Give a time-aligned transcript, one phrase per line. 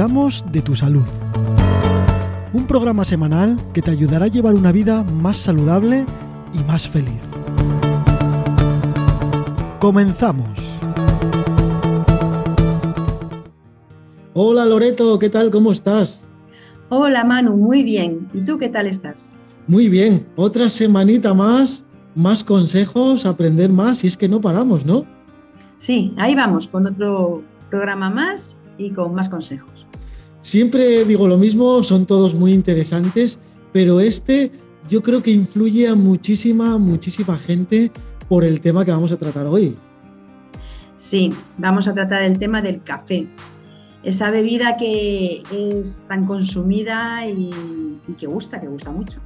[0.00, 1.04] cuidamos de tu salud.
[2.54, 6.06] Un programa semanal que te ayudará a llevar una vida más saludable
[6.54, 7.20] y más feliz.
[9.78, 10.58] Comenzamos.
[14.32, 15.50] Hola Loreto, ¿qué tal?
[15.50, 16.26] ¿Cómo estás?
[16.88, 18.26] Hola Manu, muy bien.
[18.32, 19.28] ¿Y tú qué tal estás?
[19.66, 25.04] Muy bien, otra semanita más, más consejos, aprender más y es que no paramos, ¿no?
[25.76, 29.69] Sí, ahí vamos con otro programa más y con más consejos.
[30.40, 33.40] Siempre digo lo mismo, son todos muy interesantes,
[33.72, 34.50] pero este
[34.88, 37.92] yo creo que influye a muchísima, muchísima gente
[38.28, 39.76] por el tema que vamos a tratar hoy.
[40.96, 43.28] Sí, vamos a tratar el tema del café.
[44.02, 47.50] Esa bebida que es tan consumida y,
[48.18, 49.20] que gusta, que gusta mucho.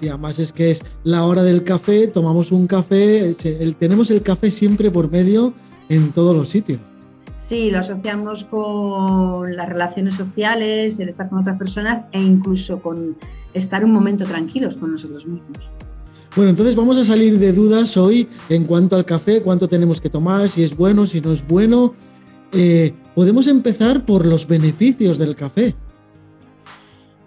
[0.00, 3.34] Sí, además es que es la hora del café, tomamos un café,
[3.78, 5.54] tenemos el café siempre por medio
[5.88, 6.80] en todos los sitios.
[7.38, 13.16] Sí, lo asociamos con las relaciones sociales, el estar con otras personas e incluso con
[13.54, 15.70] estar un momento tranquilos con nosotros mismos.
[16.34, 20.10] Bueno, entonces vamos a salir de dudas hoy en cuanto al café, cuánto tenemos que
[20.10, 21.94] tomar, si es bueno, si no es bueno.
[22.52, 25.74] Eh, podemos empezar por los beneficios del café.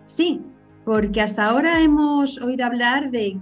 [0.03, 0.41] Sí,
[0.83, 3.39] porque hasta ahora hemos oído hablar de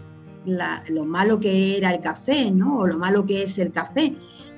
[0.90, 2.78] lo malo que era el café, ¿no?
[2.80, 4.16] O lo malo que es el café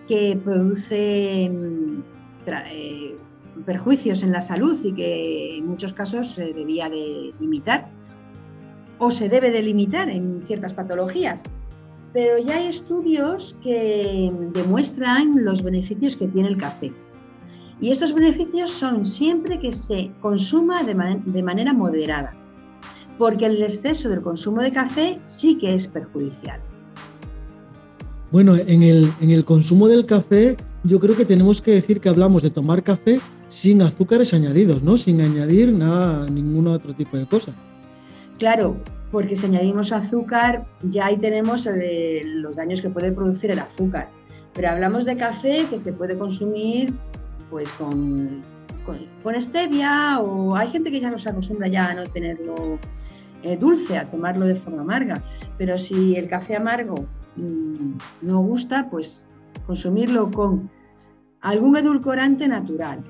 [0.08, 2.04] que produce mm,
[2.48, 3.18] eh,
[3.66, 7.90] perjuicios en la salud y que en muchos casos se debía de limitar
[8.98, 11.44] o se debe de limitar en ciertas patologías.
[12.14, 16.94] Pero ya hay estudios que demuestran los beneficios que tiene el café.
[17.80, 20.94] Y estos beneficios son siempre que se consuma de,
[21.26, 22.34] de manera moderada,
[23.18, 26.62] porque el exceso del consumo de café sí que es perjudicial.
[28.32, 32.08] Bueno, en el, en el consumo del café, yo creo que tenemos que decir que
[32.08, 34.96] hablamos de tomar café sin azúcares añadidos, ¿no?
[34.96, 37.52] Sin añadir nada, ningún otro tipo de cosa.
[38.40, 38.78] Claro,
[39.12, 44.08] porque si añadimos azúcar, ya ahí tenemos eh, los daños que puede producir el azúcar.
[44.54, 46.94] Pero hablamos de café que se puede consumir
[47.50, 48.42] pues con,
[48.86, 52.80] con, stevia o hay gente que ya no se acostumbra ya a no tenerlo
[53.44, 55.22] eh, dulce, a tomarlo de forma amarga.
[55.58, 57.06] Pero si el café amargo
[57.36, 59.26] no gusta, pues
[59.66, 60.70] consumirlo con
[61.42, 63.04] algún edulcorante natural,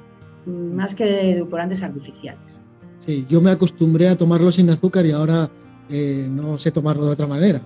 [0.45, 2.61] mm, más que edulcorantes artificiales.
[2.99, 5.49] Sí, yo me acostumbré a tomarlo sin azúcar y ahora
[5.89, 7.61] eh, no sé tomarlo de otra manera.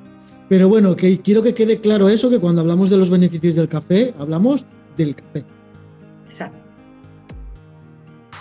[0.47, 3.67] Pero bueno, que quiero que quede claro eso, que cuando hablamos de los beneficios del
[3.67, 5.43] café, hablamos del café.
[6.29, 6.59] Exacto.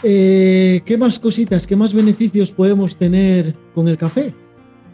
[0.02, 4.34] Eh, ¿Qué más cositas, qué más beneficios podemos tener con el café?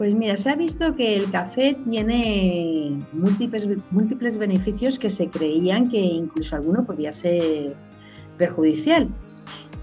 [0.01, 5.89] Pues mira, se ha visto que el café tiene múltiples, múltiples beneficios que se creían
[5.89, 7.77] que incluso alguno podía ser
[8.35, 9.09] perjudicial.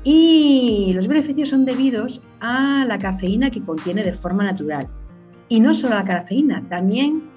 [0.03, 4.89] Y los beneficios son debidos a la cafeína que contiene de forma natural.
[5.49, 7.31] Y no solo a la cafeína, también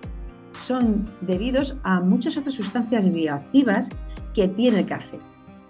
[0.59, 3.91] son debidos a muchas otras sustancias bioactivas
[4.33, 5.19] que tiene el café.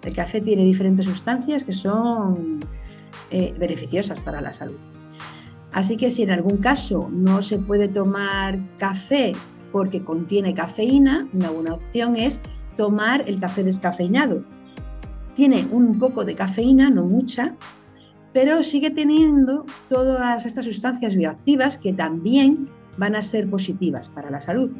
[0.02, 2.60] El café tiene diferentes sustancias que son
[3.30, 4.78] eh, beneficiosas para la salud.
[5.72, 9.32] Así que si en algún caso no se puede tomar café
[9.72, 12.40] porque contiene cafeína, una buena opción es
[12.76, 14.44] tomar el café descafeinado.
[15.34, 17.56] Tiene un poco de cafeína, no mucha,
[18.34, 22.68] pero sigue teniendo todas estas sustancias bioactivas que también
[22.98, 24.70] van a ser positivas para la salud.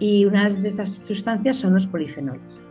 [0.00, 2.62] Y unas de estas sustancias son los polifenoles.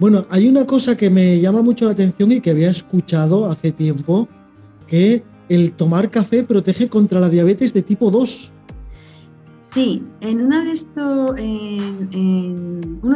[0.00, 3.70] Bueno, hay una cosa que me llama mucho la atención y que había escuchado hace
[3.70, 4.28] tiempo,
[4.88, 5.22] que
[5.54, 8.52] el tomar café protege contra la diabetes de tipo 2.
[9.60, 10.62] Sí, en, uno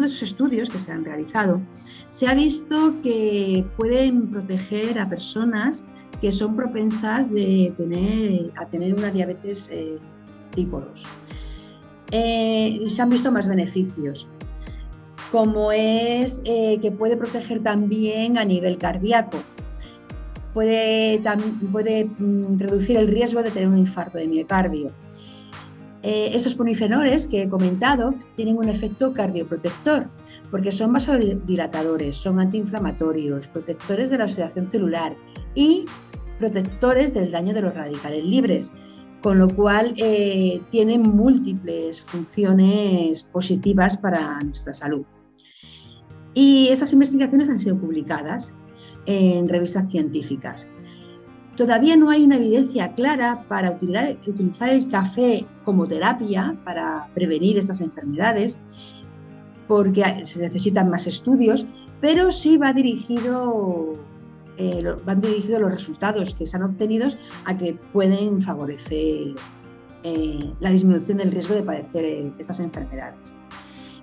[0.01, 1.61] de esos estudios que se han realizado,
[2.09, 5.85] se ha visto que pueden proteger a personas
[6.23, 9.99] que son propensas de tener, a tener una diabetes eh,
[10.55, 11.07] tipo 2.
[12.13, 14.27] Eh, se han visto más beneficios,
[15.31, 19.39] como es eh, que puede proteger también a nivel cardíaco,
[20.55, 21.23] puede,
[21.73, 24.93] puede mm, reducir el riesgo de tener un infarto de miocardio.
[26.03, 30.09] Eh, estos polifenoles que he comentado tienen un efecto cardioprotector
[30.51, 35.17] porque son vasodilatadores, son antiinflamatorios, protectores de la oxidación celular
[35.57, 35.87] y
[36.39, 38.73] protectores del daño de los radicales libres,
[39.23, 45.05] con lo cual eh, tienen múltiples funciones positivas para nuestra salud.
[46.33, 48.55] Y estas investigaciones han sido publicadas
[49.09, 50.69] en revistas científicas.
[51.57, 57.81] Todavía no hay una evidencia clara para utilizar, el café como terapia para prevenir estas
[57.81, 58.59] enfermedades,
[59.67, 61.67] porque se necesitan más estudios,
[62.03, 63.97] pero sí va dirigido
[64.59, 67.09] eh, van dirigidos los resultados que se han obtenido
[67.45, 69.35] a que pueden favorecer
[70.03, 73.33] eh, la disminución del riesgo de padecer estas enfermedades.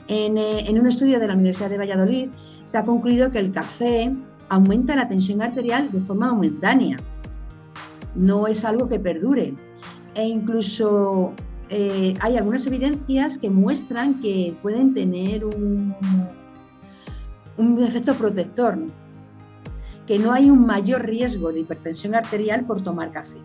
[0.07, 2.29] En, en, un estudio de la Universidad de Valladolid
[2.63, 4.13] se ha concluido que el café
[4.49, 6.97] aumenta la tensión arterial de forma momentánea.
[8.15, 9.53] No es algo que perdure.
[10.13, 11.33] E incluso
[11.69, 15.95] eh, hay algunas evidencias que muestran que pueden tener un,
[17.57, 18.77] un efecto protector,
[20.07, 23.37] que no hay un mayor riesgo de hipertensión arterial por tomar café.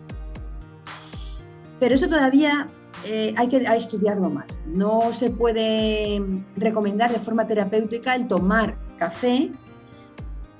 [1.79, 2.69] Pero eso todavía
[3.05, 4.63] eh, hay que estudiarlo más.
[4.67, 6.21] No se puede
[6.55, 9.51] recomendar de forma terapéutica el tomar café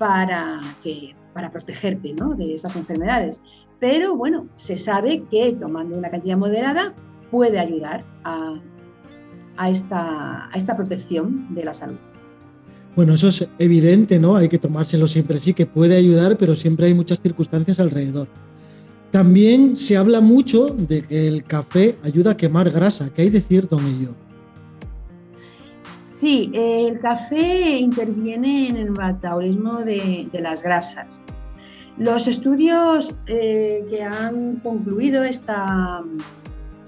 [0.02, 3.40] para, que, para protegerte de estas enfermedades.
[3.78, 6.92] Pero bueno, se sabe que tomando una cantidad moderada
[7.30, 11.98] puede ayudar a, esta, a esta protección de la salud.
[12.96, 14.34] Bueno, eso es evidente, ¿no?
[14.34, 18.26] Hay que tomárselo siempre, sí que puede ayudar, pero siempre hay muchas circunstancias alrededor.
[19.12, 23.10] También se habla mucho de que el café ayuda a quemar grasa.
[23.14, 24.16] ¿Qué hay de cierto en ello?
[26.22, 31.20] Sí, el café interviene en el metabolismo de, las grasas.
[31.98, 36.00] Los estudios eh, que han concluido esta,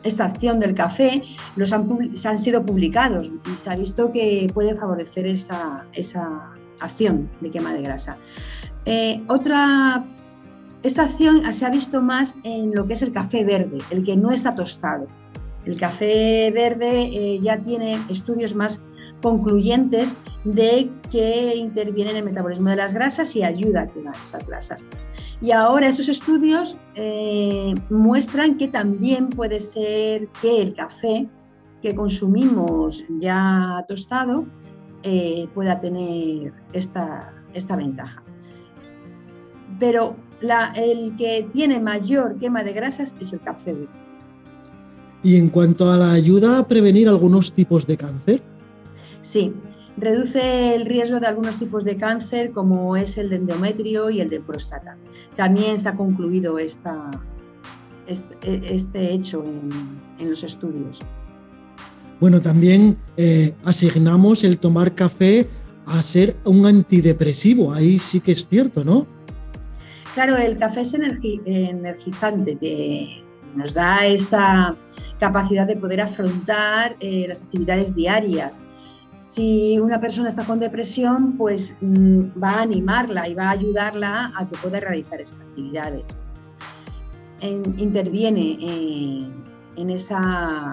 [0.04, 1.24] esta acción del café
[1.56, 7.28] los han, han, sido publicados y se ha visto que puede favorecer esa, esa acción
[7.40, 8.16] de quema de grasa.
[8.84, 10.06] Eh, otra,
[10.84, 14.16] esta acción se ha visto más en lo que es el café verde, el que
[14.16, 15.08] no está tostado.
[15.66, 18.84] El café verde eh, ya tiene estudios más
[19.24, 24.46] concluyentes de que interviene en el metabolismo de las grasas y ayuda a quemar esas
[24.46, 24.84] grasas.
[25.40, 31.26] Y ahora esos estudios eh, muestran que también puede ser que el café
[31.80, 34.44] que consumimos ya tostado
[35.02, 38.22] eh, pueda tener esta, esta ventaja.
[39.80, 40.16] Pero
[40.76, 43.74] el que tiene mayor quema de grasas es el café
[45.22, 48.53] Y en cuanto a la ayuda a prevenir algunos tipos de cáncer.
[49.24, 49.52] Sí,
[49.96, 54.28] Reduce el riesgo de algunos tipos de cáncer como es el de endometrio y el
[54.28, 54.96] de próstata.
[55.36, 57.12] También se ha concluido esta,
[58.06, 59.70] este, hecho en,
[60.28, 61.00] los estudios.
[62.18, 65.48] Bueno, también eh, asignamos el tomar café
[65.86, 67.72] a ser un antidepresivo.
[67.72, 69.06] Ahí sí que es cierto, ¿no?
[70.14, 72.58] Claro, el café es energizante,
[73.54, 74.76] nos da esa
[75.20, 78.60] capacidad de poder afrontar eh, las actividades diarias
[79.16, 84.32] si una persona está con depresión, pues mm, va a animarla y va a ayudarla
[84.36, 86.18] a que pueda realizar esas actividades.
[87.40, 88.58] interviene
[89.76, 90.72] en, esa,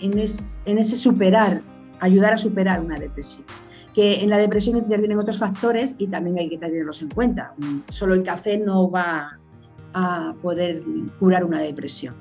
[0.00, 1.62] en, ese superar,
[2.00, 3.44] ayudar a superar una depresión.
[3.94, 7.54] Que en la depresión intervienen otros factores y también hay que tenerlos en cuenta.
[7.88, 9.38] Solo el café no va
[9.94, 10.82] a poder
[11.18, 12.14] curar una depresión.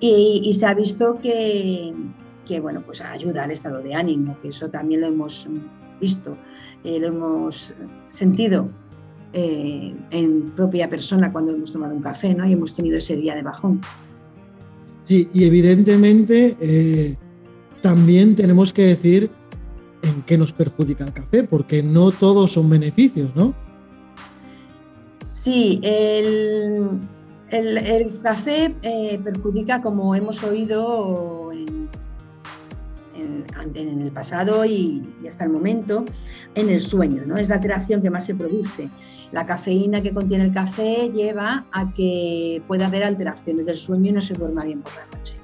[0.00, 1.94] y se ha visto que,
[2.46, 5.48] que bueno, pues ayuda al estado de ánimo, que eso también lo hemos
[6.00, 6.36] visto,
[6.84, 7.72] eh, lo hemos
[8.04, 8.68] sentido
[9.32, 12.46] eh, en propia persona cuando hemos tomado un café ¿no?
[12.46, 13.80] y hemos tenido ese día de bajón.
[15.04, 17.16] Sí, y evidentemente eh,
[17.80, 19.30] también tenemos que decir
[20.02, 23.54] en qué nos perjudica el café, porque no todos son beneficios, ¿no?
[25.22, 26.98] Sí, el,
[27.50, 28.74] el café
[29.22, 31.81] perjudica, como hemos oído en
[33.74, 36.04] en, el pasado y, hasta el momento
[36.54, 37.36] en el sueño, ¿no?
[37.36, 38.88] Es la alteración que más se produce.
[39.32, 44.12] La cafeína que contiene el café lleva a que pueda haber alteraciones del sueño y
[44.12, 45.36] no se duerma bien por la noche.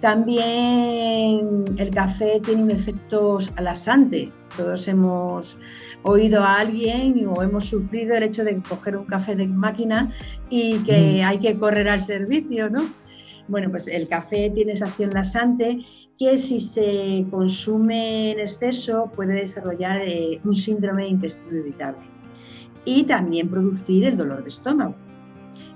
[0.00, 4.30] También el café tiene un efecto alasante.
[4.56, 5.58] Todos hemos
[6.02, 10.12] oído a alguien o hemos sufrido el hecho de coger un café de máquina
[10.50, 11.26] y que mm.
[11.26, 12.88] hay que correr al servicio, ¿no?
[13.48, 15.84] Bueno, pues el café tiene esa acción lasante
[16.18, 22.06] que si se consume en exceso puede desarrollar eh, un síndrome de intestino irritable
[22.84, 24.94] y también producir el dolor de estómago,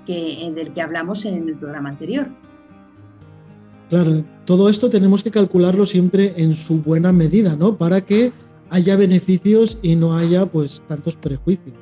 [0.05, 2.29] que, eh, del que hablamos en el programa anterior.
[3.89, 7.75] Claro, todo esto tenemos que calcularlo siempre en su buena medida, ¿no?
[7.75, 8.31] Para que
[8.69, 11.75] haya beneficios y no haya pues tantos prejuicios.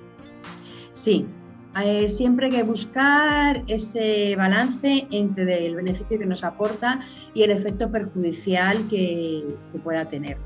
[0.92, 1.28] Sí,
[1.86, 7.00] eh, siempre hay que buscar ese balance entre el beneficio que nos aporta
[7.34, 10.38] y el efecto perjudicial que, pueda tener.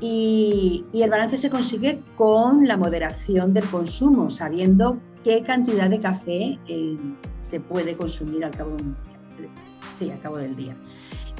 [0.00, 6.58] Y, el balance se consigue con la moderación del consumo, sabiendo qué cantidad de café
[6.68, 6.96] eh,
[7.40, 8.76] se puede consumir al cabo,
[9.92, 10.76] sí, al cabo del día.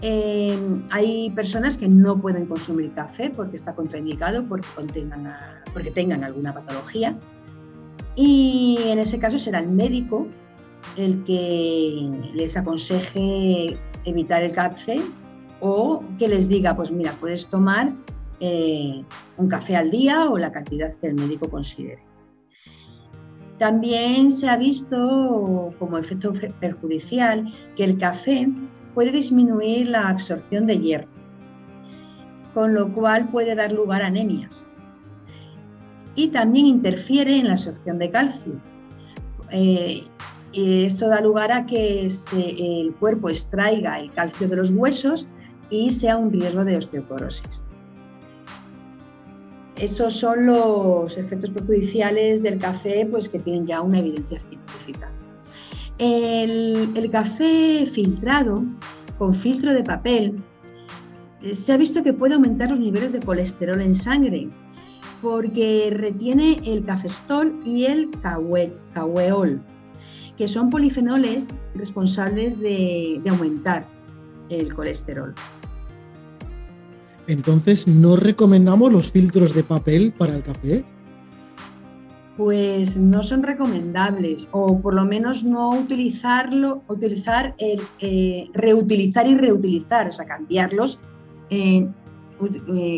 [0.02, 0.56] Eh,
[0.90, 5.34] hay personas que no pueden consumir café porque está contraindicado, porque, contengan,
[5.72, 7.16] porque tengan alguna patología
[8.20, 10.26] Y en ese caso será el médico
[10.96, 15.00] el que les aconseje evitar el café
[15.60, 17.92] o que les diga, pues mira, puedes tomar
[18.40, 19.04] eh,
[19.36, 22.02] un café al día o la cantidad que el médico considere.
[23.60, 28.48] También se ha visto como efecto perjudicial que el café
[28.94, 31.08] puede disminuir la absorción de hierro,
[32.52, 34.72] con lo cual puede dar lugar a anemias.
[36.18, 38.60] Y también interfiere en la absorción de calcio.
[39.52, 40.02] Eh,
[40.52, 45.28] esto da lugar a que el cuerpo extraiga el calcio de los huesos
[45.70, 47.64] y sea un riesgo de osteoporosis.
[49.76, 55.12] Estos son los efectos perjudiciales del café pues, que tienen ya una evidencia científica.
[55.98, 58.64] El, el café filtrado
[59.18, 60.42] con filtro de papel
[61.42, 64.50] eh, se ha visto que puede aumentar los niveles de colesterol en sangre
[65.22, 68.10] porque retiene el cafestol y el
[68.92, 69.62] caweol,
[70.36, 73.86] que son polifenoles responsables de, aumentar
[74.50, 75.34] el colesterol.
[77.26, 80.84] Entonces, ¿no recomendamos los filtros de papel para el café?
[82.38, 89.34] Pues no son recomendables, o por lo menos no utilizarlo, utilizar el eh, reutilizar y
[89.34, 91.00] reutilizar, o sea, cambiarlos
[91.50, 91.88] eh,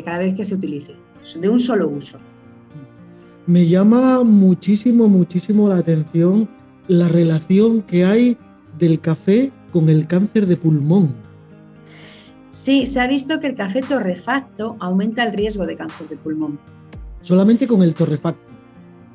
[0.05, 0.95] cada vez que se utilice,
[1.41, 2.19] de un solo uso.
[3.47, 6.49] Me llama muchísimo, muchísimo la atención
[6.91, 8.37] la relación que hay
[8.77, 11.15] del café con el cáncer de pulmón.
[12.49, 16.59] Sí, se ha visto que el café torrefacto aumenta el riesgo de cáncer de pulmón.
[17.23, 18.43] Solamente con el torrefacto.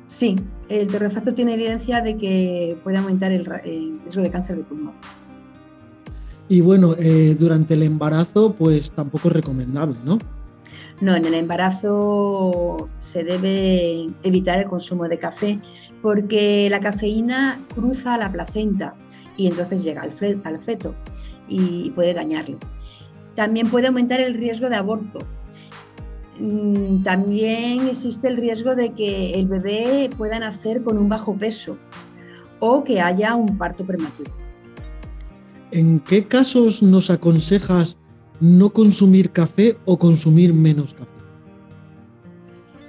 [0.06, 0.36] Sí,
[0.70, 4.94] el torrefacto tiene evidencia de que puede aumentar el, riesgo de cáncer de pulmón.
[6.48, 10.18] Y bueno, eh, durante el embarazo, pues tampoco es recomendable, ¿no?
[11.00, 15.60] No, en el embarazo se debe evitar el consumo de café
[16.00, 18.94] porque la cafeína cruza la placenta
[19.36, 20.94] y entonces llega al feto
[21.48, 22.58] y puede dañarlo.
[23.34, 25.18] También puede aumentar el riesgo de aborto.
[26.40, 31.76] Mm, también existe el riesgo de que el bebé pueda nacer con un bajo peso
[32.58, 34.32] o que haya un parto prematuro.
[35.70, 37.98] ¿En qué casos nos aconsejas
[38.40, 41.10] no consumir café o consumir menos café?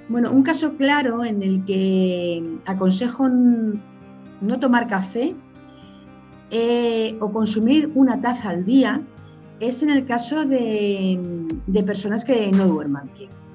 [0.08, 5.34] Bueno, un caso claro en el que aconsejo no tomar café
[6.50, 9.02] eh, o consumir una taza al día
[9.60, 11.18] es en el caso de,
[11.84, 13.10] personas que no duerman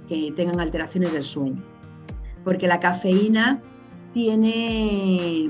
[0.07, 1.63] que tengan alteraciones del sueño,
[2.43, 3.61] porque la cafeína
[4.13, 5.49] tiene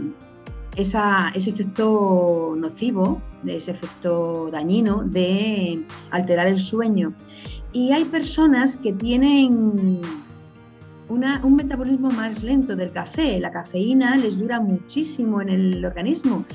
[0.76, 1.00] ese
[1.36, 7.14] efecto nocivo, ese efecto dañino de alterar el sueño.
[7.72, 10.02] Y hay personas que tienen
[11.10, 13.40] un metabolismo más lento del café.
[13.40, 16.46] La cafeína les dura muchísimo en el organismo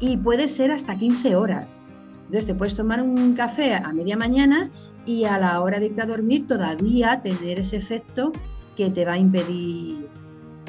[0.00, 1.78] y puede ser hasta 15 horas.
[2.26, 4.70] Entonces te puedes tomar un café a media mañana
[5.04, 8.32] y a la hora de irte a dormir todavía tener ese efecto
[8.76, 10.08] que te va a impedir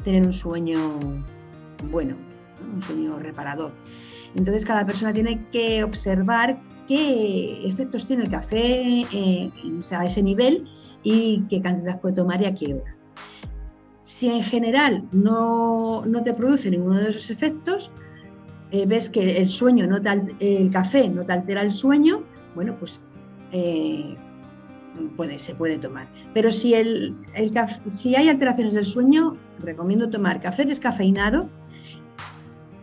[0.04, 0.78] tener un sueño
[1.90, 2.33] bueno
[2.64, 3.74] un sueño reparador.
[4.36, 9.52] Entonces cada persona tiene que observar qué efectos tiene el café eh,
[9.92, 10.68] a ese nivel
[11.04, 12.96] y qué cantidad puede tomar y a qué hora.
[14.02, 17.92] Si en general no, te produce ninguno de esos efectos,
[18.72, 19.98] eh, ves que el sueño no
[20.40, 22.24] el café no te altera el sueño,
[22.56, 23.02] bueno, pues
[23.52, 24.18] eh,
[25.16, 26.08] puede, se puede tomar.
[26.34, 27.16] Pero si, el,
[27.86, 31.50] si hay alteraciones del sueño, recomiendo tomar café descafeinado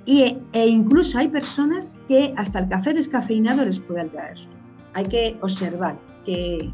[0.06, 4.48] e incluso hay personas que hasta el café descafeinado les puede alterar eso.
[4.94, 6.72] Hay que observar qué,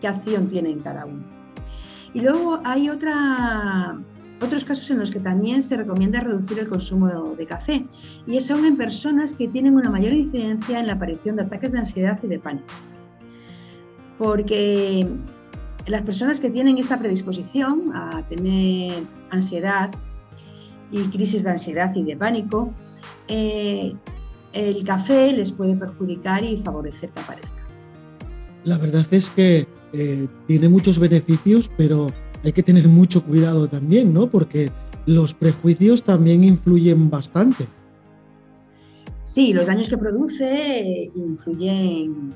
[0.00, 1.22] qué acción tiene en cada uno.
[2.12, 3.98] Y luego hay otra,
[4.40, 7.86] otros casos en los que también se recomienda reducir el consumo de café
[8.26, 11.78] y son en personas que tienen una mayor incidencia en la aparición de ataques de
[11.78, 12.66] ansiedad y de pánico.
[14.18, 15.08] Porque
[15.86, 19.90] las personas que tienen esta predisposición a tener ansiedad
[20.94, 22.72] y crisis de ansiedad y de pánico,
[23.26, 23.92] eh,
[24.52, 27.66] el café les puede perjudicar y favorecer que aparezca.
[28.64, 32.12] La verdad es que eh, tiene muchos beneficios, pero
[32.44, 34.28] hay que tener mucho cuidado también, ¿no?
[34.28, 34.70] Porque
[35.06, 37.66] los prejuicios también influyen bastante.
[39.22, 42.34] Sí, los daños que produce eh, influyen,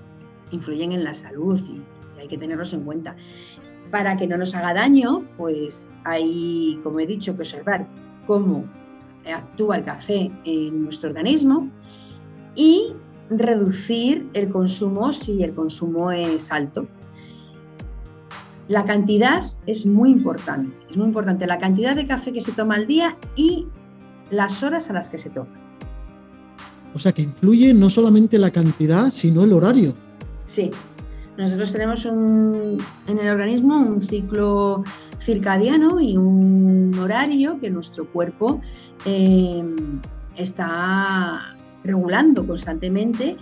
[0.51, 1.81] influyen en la salud y
[2.21, 3.15] hay que tenerlos en cuenta.
[3.93, 7.87] Para que no nos haga daño, pues hay, como he dicho, que observar
[8.29, 8.67] cómo
[9.27, 11.69] actúa el café en nuestro organismo
[12.55, 12.93] y
[13.31, 16.87] reducir el consumo si el consumo es alto.
[18.69, 22.75] La cantidad es muy importante, es muy importante la cantidad de café que se toma
[22.75, 23.67] al día y
[24.31, 25.49] las horas a las que se toma.
[26.95, 29.95] O sea que influye no solamente la cantidad, sino el horario.
[30.45, 30.71] Sí,
[31.39, 34.85] nosotros tenemos en el organismo un ciclo
[35.19, 36.68] circadiano y un
[37.09, 38.61] horario que nuestro cuerpo
[39.07, 39.65] eh,
[40.37, 43.37] está regulando constantemente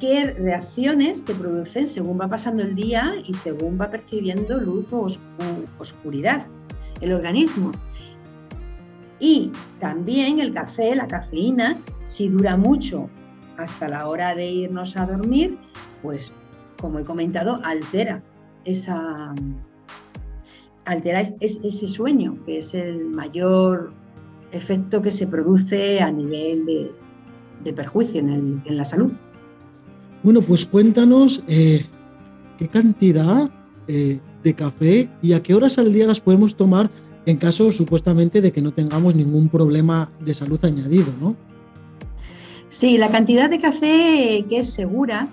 [0.00, 5.06] qué reacciones se producen según va pasando el día y según va percibiendo luz o
[5.78, 6.46] oscuridad
[7.00, 7.70] el organismo.
[9.20, 13.08] Y también el café, la cafeína, si dura mucho
[13.56, 15.56] hasta la hora de irnos a dormir,
[16.02, 16.34] pues
[16.80, 18.22] como he comentado, altera
[18.64, 19.32] esa
[20.84, 23.92] altera ese sueño, que es el mayor
[24.52, 29.12] efecto que se produce a nivel de, perjuicio en, la salud.
[30.22, 31.86] Bueno, pues cuéntanos eh,
[32.58, 33.50] qué cantidad
[33.88, 36.90] eh, de café y a qué horas al día las podemos tomar
[37.26, 41.36] en caso supuestamente de que no tengamos ningún problema de salud añadido, ¿no?
[42.68, 45.28] Sí, la cantidad de café que es segura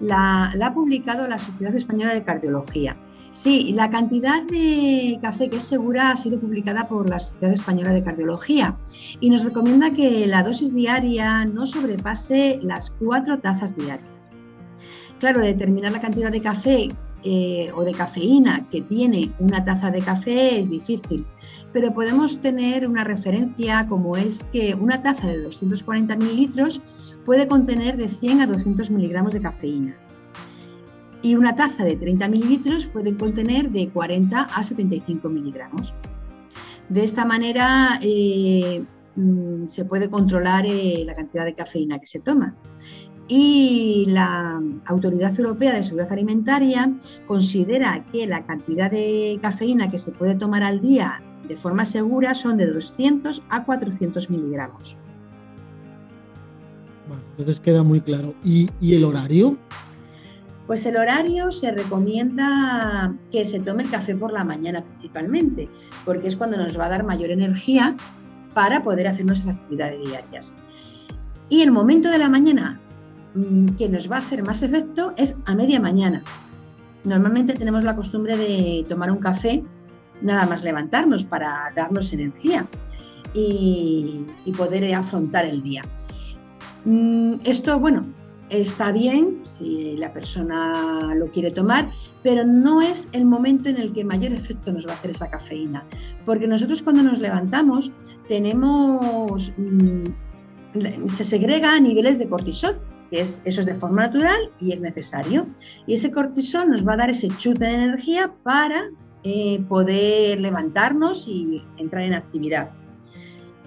[0.00, 2.96] la, ha publicado la Sociedad Española de Cardiología.
[3.34, 7.92] Sí, la cantidad de café que es segura ha sido publicada por la Sociedad Española
[7.92, 8.78] de Cardiología
[9.18, 14.30] y nos recomienda que la dosis diaria no sobrepase las cuatro tazas diarias.
[15.18, 16.88] Claro, determinar la cantidad de café
[17.24, 21.26] eh, o de cafeína que tiene una taza de café es difícil,
[21.72, 26.80] pero podemos tener una referencia como es que una taza de 240 mililitros
[27.24, 30.03] puede contener de 100 a 200 miligramos de cafeína.
[31.24, 35.94] Y una taza de 30 mililitros puede contener de 40 a 75 miligramos.
[36.88, 38.84] De esta manera eh,
[39.16, 42.54] mm, se puede controlar eh, la cantidad de cafeína que se toma.
[43.26, 46.94] Y la Autoridad Europea de Seguridad Alimentaria
[47.26, 52.34] considera que la cantidad de cafeína que se puede tomar al día de forma segura
[52.34, 54.98] son de 200 a 400 miligramos
[57.38, 58.34] entonces queda muy claro.
[58.44, 59.56] ¿Y, el horario?
[60.66, 65.68] Pues el horario se recomienda que se tome el café por la mañana principalmente,
[66.04, 67.96] porque es cuando nos va a dar mayor energía
[68.54, 70.54] para poder hacer nuestras actividades diarias.
[71.50, 72.80] Y el momento de la mañana
[73.34, 76.22] mm, que nos va a hacer más efecto es a media mañana.
[77.04, 79.62] Normalmente tenemos la costumbre de tomar un café
[80.22, 82.66] nada más levantarnos para darnos energía
[83.34, 84.24] y
[84.56, 85.82] poder afrontar el día.
[86.84, 88.06] Mm, esto, bueno,
[88.50, 91.88] está bien si la persona lo quiere tomar,
[92.22, 95.30] pero no es el momento en el que mayor efecto nos va a hacer esa
[95.30, 95.86] cafeína.
[96.24, 97.92] Porque nosotros cuando nos levantamos
[98.28, 102.80] tenemos, mm, se segrega a niveles de cortisol,
[103.10, 105.46] que es, eso es de forma natural y es necesario.
[105.86, 108.90] Y ese cortisol nos va a dar ese chute de energía para
[109.22, 112.70] eh, poder levantarnos y entrar en actividad.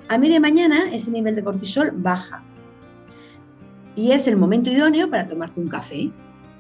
[0.10, 2.44] A media mañana ese nivel de cortisol baja
[3.98, 6.12] y es el momento idóneo para tomarte un café.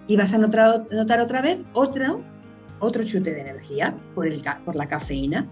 [0.07, 0.87] Y vas a notar,
[1.21, 2.23] otra vez otro,
[2.79, 5.47] otro chute de energía por la cafeína.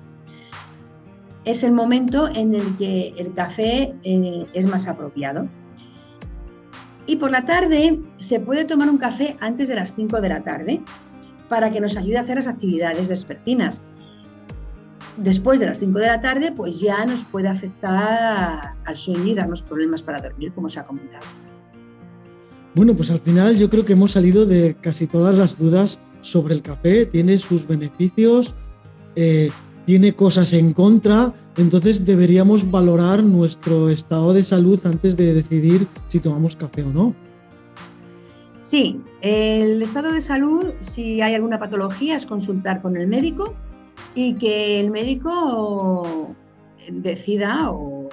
[1.43, 5.47] Es el momento en el que el café eh, es más apropiado.
[7.05, 10.43] Y por la tarde se puede tomar un café antes de las 5 de la
[10.43, 10.81] tarde
[11.49, 13.83] para que nos ayude a hacer las actividades vespertinas.
[15.17, 19.35] Después de las 5 de la tarde, pues ya nos puede afectar al sueño y
[19.35, 21.25] darnos problemas para dormir, como se ha comentado.
[22.75, 26.53] Bueno, pues al final yo creo que hemos salido de casi todas las dudas sobre
[26.53, 27.05] el café.
[27.05, 28.53] Tiene sus beneficios,
[29.15, 29.49] eh,
[29.85, 36.19] tiene cosas en contra, entonces deberíamos valorar nuestro estado de salud antes de decidir si
[36.19, 37.15] tomamos café o no.
[38.57, 43.53] Sí, el estado de salud, si hay alguna patología, es consultar con el médico
[44.15, 46.35] y que el médico
[46.91, 48.09] decida o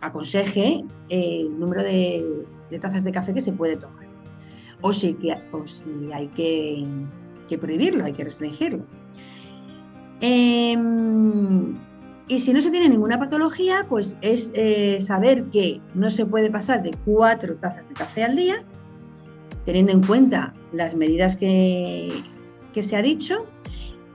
[0.00, 4.06] aconseje el número de de tazas de café que se puede tomar.
[4.80, 5.16] O si,
[5.52, 8.84] o si hay que, prohibirlo, hay que restringirlo.
[10.20, 11.76] Em,
[12.28, 16.50] y si no se tiene ninguna patología, pues es eh, saber que no se puede
[16.50, 18.64] pasar de cuatro tazas de café al día,
[19.64, 22.22] teniendo en cuenta las medidas que,
[22.74, 23.46] que se ha dicho,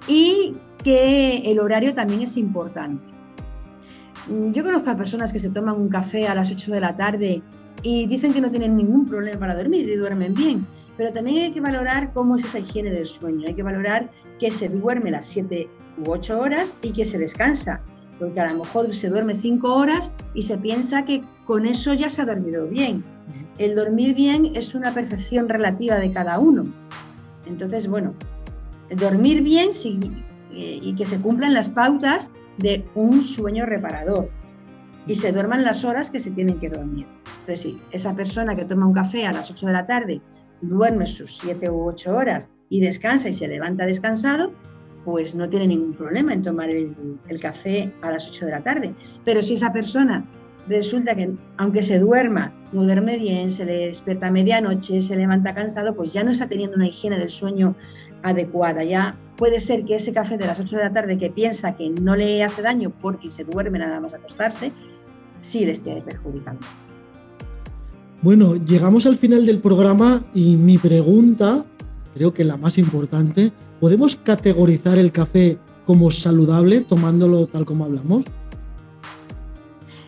[0.08, 3.14] y que el horario también es importante.
[4.54, 7.42] Yo conozco a personas que se toman un café a las 8 de la tarde
[7.84, 10.66] y dicen que no tienen ningún problema para dormir y duermen bien.
[10.98, 13.48] Pero también hay que valorar cómo es esa higiene del sueño.
[13.48, 17.82] Hay que valorar que se duerme las 7 u 8 horas y que se descansa.
[18.20, 22.10] Porque a lo mejor se duerme 5 horas y se piensa que con eso ya
[22.10, 23.04] se ha dormido bien.
[23.58, 26.72] El dormir bien es una percepción relativa de cada uno.
[27.46, 28.14] Entonces, bueno,
[28.96, 29.72] dormir bien
[30.52, 34.30] y que se cumplan las pautas de un sueño reparador
[35.08, 37.08] y se duerman las horas que se tienen que dormir.
[37.42, 40.22] Entonces, si esa persona que toma un café a las 8 de la tarde
[40.62, 44.54] duerme sus 7 u 8 horas y descansa y se levanta descansado,
[45.06, 46.96] pues no tiene ningún problema en tomar el,
[47.42, 48.94] café a las 8 de la tarde.
[49.26, 50.26] Pero si esa persona
[50.68, 55.54] resulta que aunque se duerma, no duerme bien, se le despierta a medianoche, se levanta
[55.54, 57.76] cansado, pues ya no está teniendo una higiene del sueño
[58.24, 58.84] adecuada.
[58.84, 61.90] Ya puede ser que ese café de las 8 de la tarde que piensa que
[61.90, 64.72] no le hace daño porque se duerme nada más acostarse,
[65.44, 66.66] sí le esté perjudicando.
[68.22, 71.66] Bueno, llegamos al final del programa y mi pregunta,
[72.14, 73.52] creo que la más importante,
[73.82, 78.26] ¿podemos categorizar el café como saludable tomándolo tal como hablamos?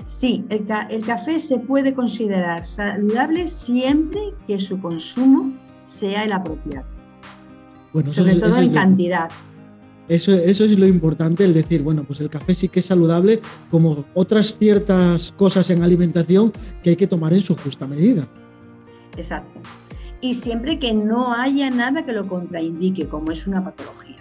[0.05, 6.85] Sí, el, café se puede considerar saludable siempre que su consumo sea el apropiado.
[7.91, 9.29] Bueno, Sobre todo en cantidad.
[10.07, 13.41] Eso, eso es lo importante, el decir, bueno, pues el café sí que es saludable,
[13.71, 16.51] como otras ciertas cosas en alimentación
[16.83, 18.27] que hay que tomar en su justa medida.
[19.17, 19.59] Exacto.
[20.21, 24.15] Y siempre que no haya nada que lo contraindique, como es una patología.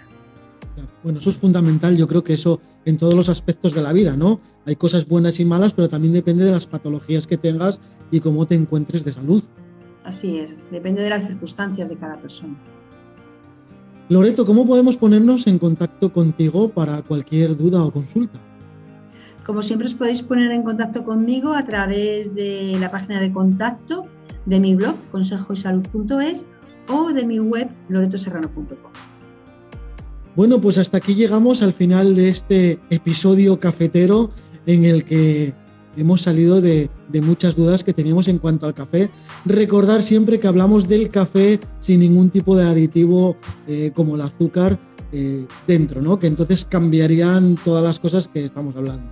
[1.03, 4.15] Bueno, eso es fundamental, yo creo que eso en todos los aspectos de la vida,
[4.15, 4.39] ¿no?
[4.65, 7.79] Hay cosas buenas y malas, pero también depende de las patologías que tengas
[8.11, 9.43] y cómo te encuentres de salud.
[10.03, 12.57] Así es, depende de las circunstancias de cada persona.
[14.07, 18.39] Loreto, ¿cómo podemos ponernos en contacto contigo para cualquier duda o consulta?
[19.43, 24.05] Como siempre os podéis poner en contacto conmigo a través de la página de contacto
[24.45, 26.47] de mi blog consejoysalud.es
[26.87, 28.91] o de mi web loretoserrano.com.
[30.35, 34.31] Bueno, pues hasta aquí llegamos al final de este episodio cafetero
[34.65, 35.53] en el que
[35.95, 36.89] hemos salido de,
[37.23, 39.09] muchas dudas que teníamos en cuanto al café.
[39.45, 44.79] Recordar siempre que hablamos del café sin ningún tipo de aditivo eh, como el azúcar
[45.11, 46.19] eh, dentro, ¿no?
[46.19, 49.05] Que entonces cambiarían todas las cosas que estamos hablando.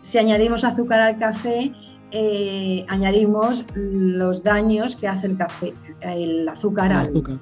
[0.00, 1.72] Si añadimos azúcar al café,
[2.12, 7.38] eh, añadimos los daños que hace el café, el azúcar, el azúcar.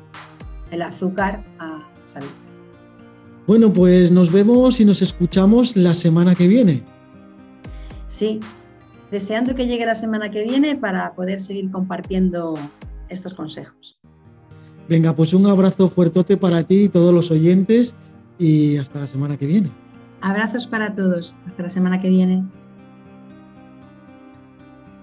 [0.70, 2.28] el azúcar a salud.
[3.46, 6.82] Bueno, pues nos vemos y nos escuchamos la semana que viene.
[8.08, 8.40] Sí,
[9.10, 12.54] deseando que llegue la semana que viene para poder seguir compartiendo
[13.08, 13.98] estos consejos.
[14.88, 17.94] Venga, pues un abrazo fuertote para ti y todos los oyentes
[18.38, 19.70] y hasta la semana que viene.
[20.20, 21.36] Abrazos para todos.
[21.46, 22.44] Hasta la semana que viene.